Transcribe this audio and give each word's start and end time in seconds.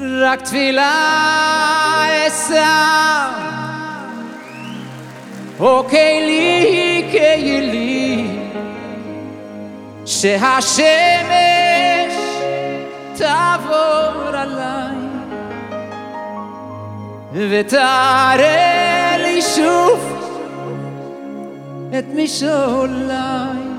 רק 0.00 0.40
תפילה 0.40 0.92
אשא, 2.26 3.28
או 5.60 5.84
כלי 5.88 7.08
כלי, 7.12 8.26
שהשמש 10.06 10.82
תעבור 13.16 14.36
עליי, 14.36 14.96
ותראה 17.32 19.16
לי 19.18 19.42
שוב 19.42 20.22
את 21.98 22.04
משעוליי. 22.14 23.72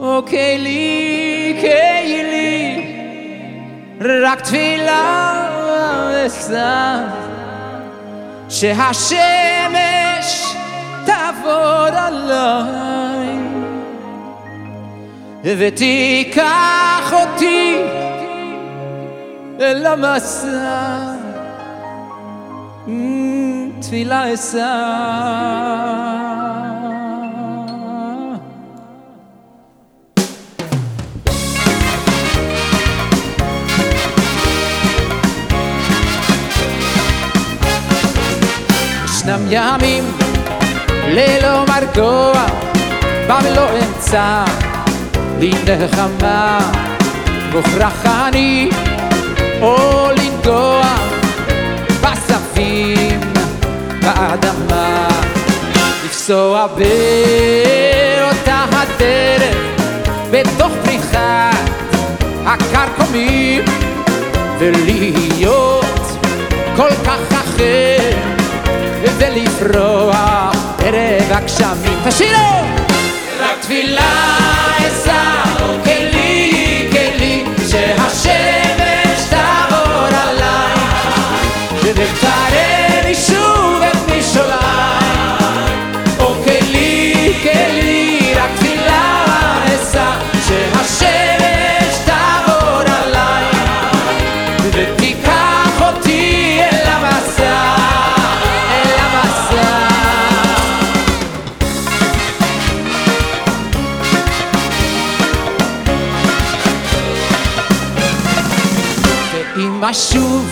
או 0.00 0.22
כלי, 0.26 1.56
כלי, 1.60 1.85
רק 4.10 4.40
תפילה 4.40 5.48
אשא, 6.26 6.96
שהשמש 8.48 9.16
תעבור 11.04 11.86
עליי, 11.92 13.38
ותיקח 15.44 17.12
אותי 17.12 17.82
אל 19.60 19.86
המסע, 19.86 20.98
תפילה 23.80 24.34
אשא. 24.34 26.15
ישנם 39.26 39.46
ימים 39.50 40.04
ללא 41.08 41.64
מרגוע, 41.66 42.46
בא 43.28 43.38
ולא 43.44 43.68
אמצע 43.78 44.44
לי 45.38 45.52
נחמה, 45.64 46.58
מוכרח 47.52 48.06
אני 48.06 48.70
או 49.60 50.08
לנגוע 50.16 50.94
בספים 52.00 53.20
באדמה, 54.00 55.08
לפסוע 56.04 56.66
באותה 56.66 58.64
הדרך 58.72 59.56
בתוך 60.30 60.72
פריחת 60.84 61.70
הכרכומים 62.46 63.64
ולהיות 64.58 65.15
תשירו! 72.08 72.62
רק 73.40 73.58
תפילה 73.60 74.35
ואם 109.76 109.84
אשוב 109.84 110.50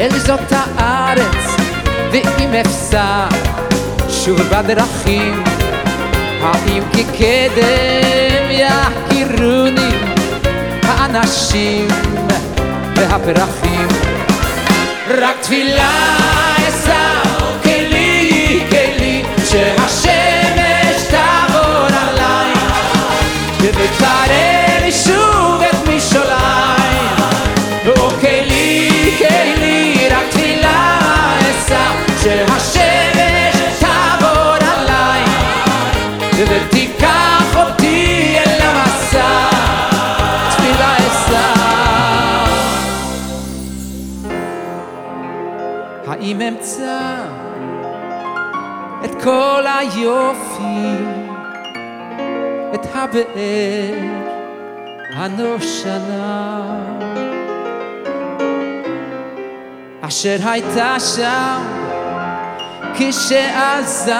אל 0.00 0.18
זאת 0.18 0.52
הארץ, 0.52 1.56
ואם 2.12 2.54
אפסע 2.54 3.26
שוב 4.08 4.42
בדרכים, 4.42 5.44
האם 6.42 6.82
כקדם 6.92 8.50
יכירוני 8.50 9.90
האנשים 10.82 11.88
והפרחים? 12.96 13.88
רק 15.08 15.36
תפילה 15.40 16.17
האם 46.08 46.40
אמצא 46.40 47.24
את 49.04 49.22
כל 49.22 49.64
היופי, 49.78 50.96
את 52.74 52.86
הבאר 52.94 53.94
הנושנה, 55.16 56.76
אשר 60.00 60.36
הייתה 60.44 61.00
שם 61.00 61.62
כשעזבתי, 62.94 64.14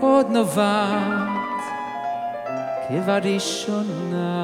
עוד 0.00 0.26
נובעת 0.30 1.30
כבראשונה. 2.88 4.40